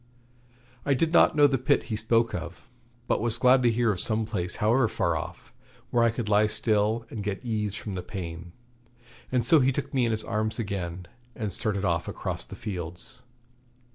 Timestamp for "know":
1.35-1.45